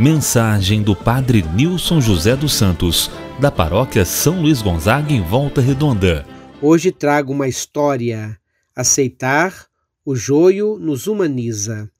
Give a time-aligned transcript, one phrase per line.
[0.00, 6.24] Mensagem do Padre Nilson José dos Santos, da Paróquia São Luís Gonzaga, em Volta Redonda.
[6.62, 8.40] Hoje trago uma história.
[8.74, 9.66] Aceitar
[10.02, 11.90] o joio nos humaniza.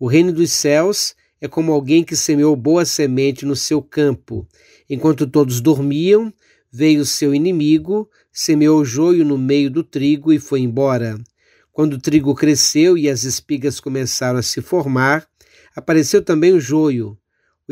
[0.00, 4.48] O reino dos céus é como alguém que semeou boa semente no seu campo.
[4.88, 6.32] Enquanto todos dormiam,
[6.72, 11.20] veio seu inimigo, semeou joio no meio do trigo e foi embora.
[11.70, 15.28] Quando o trigo cresceu e as espigas começaram a se formar,
[15.76, 17.18] apareceu também o joio.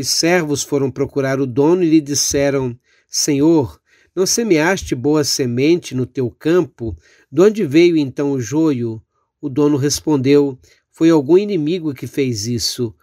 [0.00, 2.74] Os servos foram procurar o dono e lhe disseram:
[3.06, 3.78] Senhor,
[4.16, 6.96] não semeaste boa semente no teu campo?
[7.30, 9.02] De onde veio então o joio?
[9.42, 10.58] O dono respondeu:
[10.90, 12.94] Foi algum inimigo que fez isso.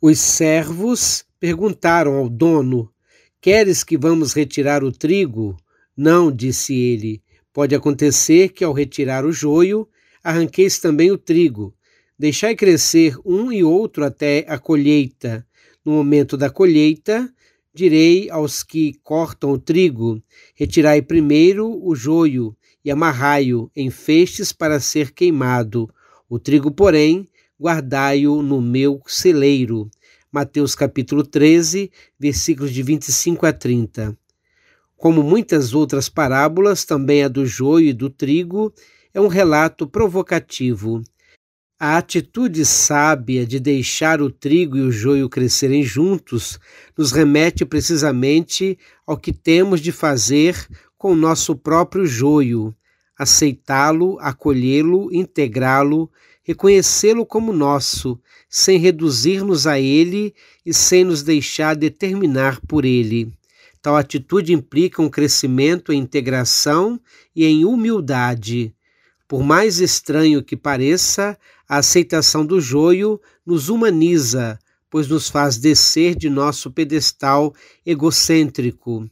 [0.00, 2.88] Os servos perguntaram ao dono:
[3.40, 5.56] Queres que vamos retirar o trigo?
[5.96, 7.20] Não, disse ele.
[7.52, 9.88] Pode acontecer que ao retirar o joio,
[10.22, 11.74] arranqueis também o trigo.
[12.16, 15.44] Deixai crescer um e outro até a colheita.
[15.86, 17.32] No momento da colheita,
[17.72, 20.20] direi aos que cortam o trigo:
[20.52, 25.88] Retirai primeiro o joio e amarrai-o em feixes para ser queimado.
[26.28, 29.88] O trigo, porém, guardai-o no meu celeiro.
[30.32, 34.18] Mateus capítulo 13, versículos de 25 a 30.
[34.96, 38.74] Como muitas outras parábolas, também a do joio e do trigo
[39.14, 41.00] é um relato provocativo.
[41.78, 46.58] A atitude sábia de deixar o trigo e o joio crescerem juntos
[46.96, 50.56] nos remete precisamente ao que temos de fazer
[50.96, 52.74] com o nosso próprio joio,
[53.18, 56.10] aceitá-lo, acolhê-lo, integrá-lo,
[56.42, 63.30] reconhecê-lo como nosso, sem reduzir-nos a ele e sem nos deixar determinar por ele.
[63.82, 66.98] Tal atitude implica um crescimento em integração
[67.34, 68.74] e em humildade.
[69.28, 71.36] Por mais estranho que pareça,
[71.68, 74.58] a aceitação do joio nos humaniza,
[74.90, 77.52] pois nos faz descer de nosso pedestal
[77.84, 79.08] egocêntrico,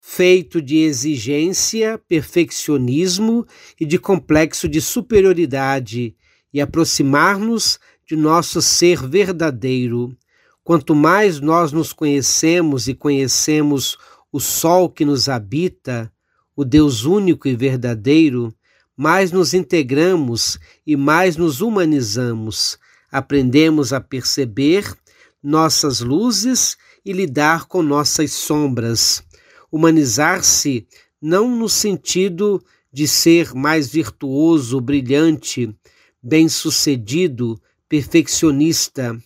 [0.00, 3.46] feito de exigência, perfeccionismo
[3.78, 6.16] e de complexo de superioridade,
[6.52, 10.16] e aproximar-nos de nosso ser verdadeiro.
[10.64, 13.96] Quanto mais nós nos conhecemos e conhecemos
[14.32, 16.12] o Sol que nos habita,
[16.56, 18.52] o Deus único e verdadeiro,
[19.00, 22.78] mais nos integramos e mais nos humanizamos.
[23.10, 24.94] Aprendemos a perceber
[25.42, 29.24] nossas luzes e lidar com nossas sombras.
[29.72, 30.86] Humanizar-se
[31.18, 32.62] não no sentido
[32.92, 35.74] de ser mais virtuoso, brilhante,
[36.22, 39.16] bem-sucedido, perfeccionista.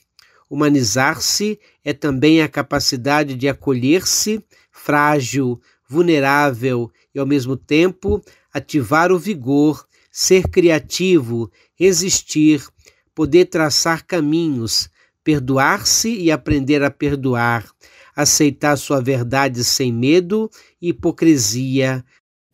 [0.48, 8.22] Humanizar-se é também a capacidade de acolher-se frágil, vulnerável e, ao mesmo tempo,
[8.54, 12.64] ativar o vigor, ser criativo, resistir,
[13.12, 14.88] poder traçar caminhos,
[15.24, 17.68] perdoar-se e aprender a perdoar,
[18.14, 20.48] aceitar sua verdade sem medo
[20.80, 22.04] e hipocrisia,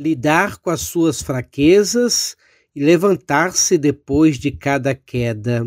[0.00, 2.34] lidar com as suas fraquezas
[2.74, 5.64] e levantar-se depois de cada queda.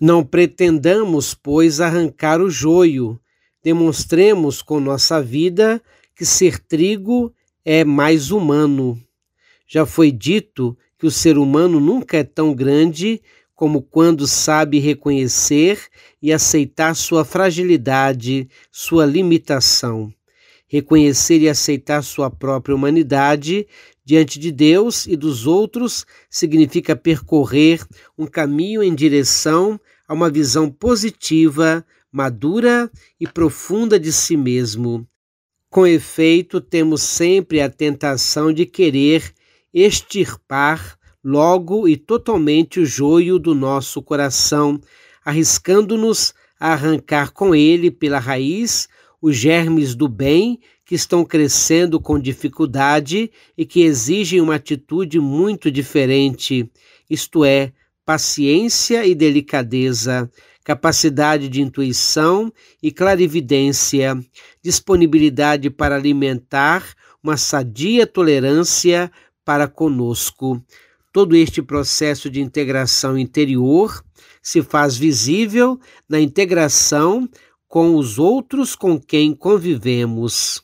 [0.00, 3.20] Não pretendamos, pois, arrancar o joio,
[3.62, 5.80] demonstremos com nossa vida
[6.16, 7.32] que ser trigo
[7.64, 9.00] é mais humano.
[9.72, 13.22] Já foi dito que o ser humano nunca é tão grande
[13.54, 15.80] como quando sabe reconhecer
[16.20, 20.12] e aceitar sua fragilidade, sua limitação.
[20.68, 23.66] Reconhecer e aceitar sua própria humanidade
[24.04, 27.82] diante de Deus e dos outros significa percorrer
[28.18, 35.08] um caminho em direção a uma visão positiva, madura e profunda de si mesmo.
[35.70, 39.32] Com efeito, temos sempre a tentação de querer
[39.72, 44.80] extirpar logo e totalmente o joio do nosso coração,
[45.24, 48.88] arriscando-nos a arrancar com ele pela raiz
[49.20, 55.70] os germes do bem que estão crescendo com dificuldade e que exigem uma atitude muito
[55.70, 56.68] diferente,
[57.08, 57.72] isto é,
[58.04, 60.28] paciência e delicadeza,
[60.64, 62.52] capacidade de intuição
[62.82, 64.18] e clarividência,
[64.60, 69.10] disponibilidade para alimentar uma sadia tolerância
[69.44, 70.62] para conosco.
[71.12, 74.02] Todo este processo de integração interior
[74.42, 75.78] se faz visível
[76.08, 77.28] na integração
[77.68, 80.62] com os outros com quem convivemos.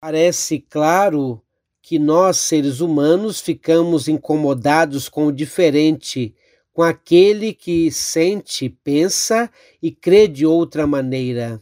[0.00, 1.40] Parece claro
[1.80, 6.34] que nós, seres humanos, ficamos incomodados com o diferente,
[6.72, 9.50] com aquele que sente, pensa
[9.82, 11.60] e crê de outra maneira.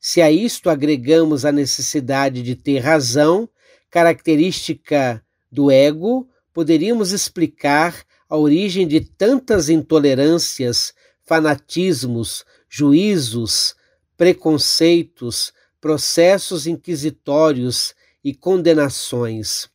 [0.00, 3.48] Se a isto agregamos a necessidade de ter razão,
[3.90, 5.22] característica
[5.52, 13.76] do ego, poderíamos explicar a origem de tantas intolerâncias, fanatismos, juízos,
[14.16, 17.94] preconceitos, processos inquisitórios
[18.24, 19.68] e condenações.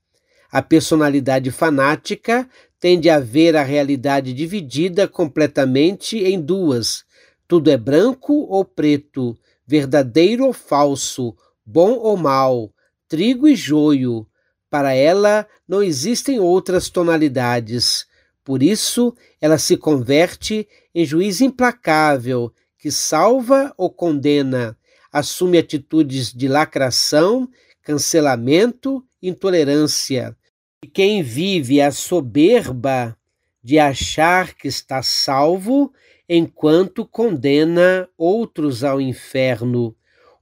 [0.51, 7.03] A personalidade fanática tende a ver a realidade dividida completamente em duas.
[7.47, 11.35] Tudo é branco ou preto, verdadeiro ou falso,
[11.65, 12.71] bom ou mal,
[13.07, 14.26] trigo e joio.
[14.69, 18.05] Para ela não existem outras tonalidades.
[18.43, 24.77] Por isso, ela se converte em juiz implacável que salva ou condena,
[25.11, 27.49] assume atitudes de lacração,
[27.81, 30.35] cancelamento, intolerância.
[30.83, 33.17] E quem vive a soberba
[33.63, 35.91] de achar que está salvo
[36.29, 39.93] enquanto condena outros ao inferno.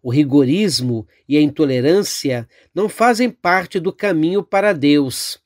[0.05, 5.39] O rigorismo e a intolerância não fazem parte do caminho para Deus.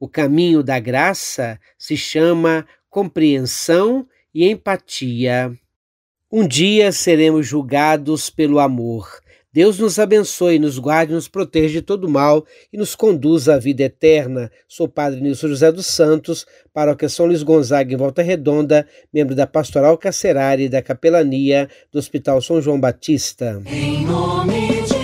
[0.00, 4.04] O caminho da graça se chama compreensão
[4.34, 5.56] e empatia.
[6.28, 9.08] Um dia seremos julgados pelo amor.
[9.52, 13.82] Deus nos abençoe, nos guarde, nos protege de todo mal e nos conduza à vida
[13.82, 14.48] eterna.
[14.68, 19.48] Sou Padre Nilson José dos Santos, paróquia São Luís Gonzaga, em Volta Redonda, membro da
[19.48, 23.60] Pastoral Carcerária e da Capelania do Hospital São João Batista.
[23.66, 24.99] Em nome de